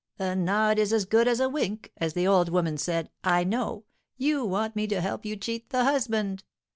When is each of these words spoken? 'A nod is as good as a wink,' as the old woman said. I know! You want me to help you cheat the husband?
'A 0.17 0.35
nod 0.35 0.79
is 0.79 0.91
as 0.91 1.05
good 1.05 1.27
as 1.27 1.39
a 1.39 1.47
wink,' 1.47 1.91
as 1.97 2.13
the 2.13 2.25
old 2.25 2.49
woman 2.49 2.75
said. 2.75 3.11
I 3.23 3.43
know! 3.43 3.83
You 4.17 4.43
want 4.43 4.75
me 4.75 4.87
to 4.87 4.99
help 4.99 5.25
you 5.27 5.35
cheat 5.37 5.69
the 5.69 5.83
husband? 5.83 6.43